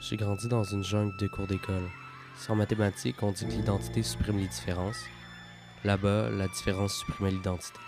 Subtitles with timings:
[0.00, 1.90] J'ai grandi dans une jungle de cours d'école.
[2.34, 5.04] Sans mathématiques, on dit que l'identité supprime les différences.
[5.84, 7.78] Là-bas, la différence supprimait l'identité.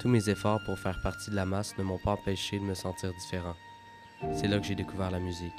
[0.00, 2.74] Tous mes efforts pour faire partie de la masse ne m'ont pas empêché de me
[2.74, 3.56] sentir différent.
[4.34, 5.50] C'est là que j'ai découvert la musique.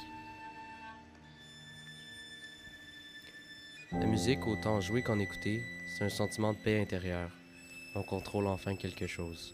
[3.92, 7.30] La musique, autant jouer qu'en écouter, c'est un sentiment de paix intérieure.
[7.94, 9.52] On contrôle enfin quelque chose.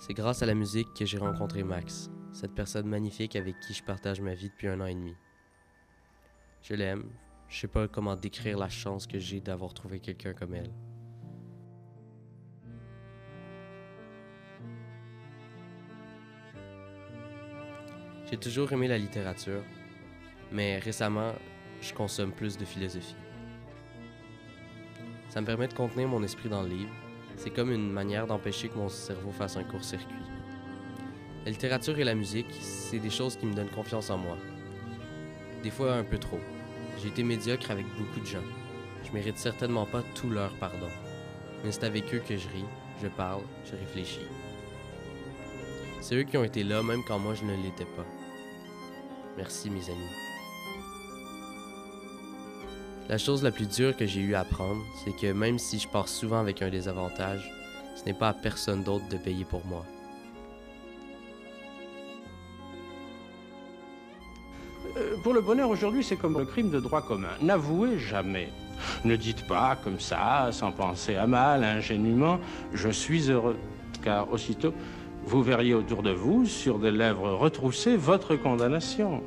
[0.00, 3.84] C'est grâce à la musique que j'ai rencontré Max, cette personne magnifique avec qui je
[3.84, 5.14] partage ma vie depuis un an et demi.
[6.62, 7.04] Je l'aime,
[7.48, 10.72] je sais pas comment décrire la chance que j'ai d'avoir trouvé quelqu'un comme elle.
[18.30, 19.62] J'ai toujours aimé la littérature,
[20.50, 21.34] mais récemment,
[21.82, 23.16] je consomme plus de philosophie.
[25.28, 27.09] Ça me permet de contenir mon esprit dans le livre.
[27.42, 30.14] C'est comme une manière d'empêcher que mon cerveau fasse un court-circuit.
[31.46, 34.36] La littérature et la musique, c'est des choses qui me donnent confiance en moi.
[35.62, 36.38] Des fois un peu trop.
[36.98, 38.44] J'ai été médiocre avec beaucoup de gens.
[39.04, 40.90] Je mérite certainement pas tout leur pardon.
[41.64, 42.66] Mais c'est avec eux que je ris,
[43.02, 44.28] je parle, je réfléchis.
[46.02, 48.06] C'est eux qui ont été là même quand moi je ne l'étais pas.
[49.38, 50.39] Merci mes amis.
[53.10, 55.88] La chose la plus dure que j'ai eu à apprendre, c'est que même si je
[55.88, 57.50] pars souvent avec un désavantage,
[57.96, 59.84] ce n'est pas à personne d'autre de payer pour moi.
[64.96, 67.34] Euh, Pour le bonheur aujourd'hui, c'est comme le crime de droit commun.
[67.42, 68.50] N'avouez jamais.
[69.04, 72.38] Ne dites pas comme ça, sans penser à mal, ingénument,
[72.72, 73.56] je suis heureux.
[74.04, 74.72] Car aussitôt,
[75.24, 79.20] vous verriez autour de vous, sur des lèvres retroussées, votre condamnation.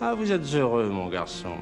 [0.00, 1.54] Ah, vous êtes heureux, mon garçon.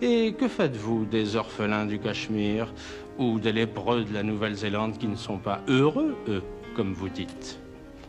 [0.00, 2.72] Et que faites-vous des orphelins du Cachemire
[3.18, 6.42] ou des lépreux de la Nouvelle-Zélande qui ne sont pas heureux, eux,
[6.74, 7.58] comme vous dites?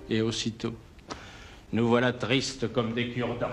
[0.09, 0.73] Et aussitôt,
[1.73, 3.47] nous voilà tristes comme des cure-dents.